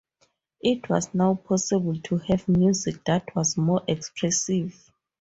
It 0.61 0.89
was 0.89 1.13
now 1.13 1.35
possible 1.35 1.95
to 2.05 2.17
have 2.17 2.47
music 2.47 3.03
that 3.05 3.35
was 3.35 3.55
more 3.55 3.83
expressive. 3.87 4.91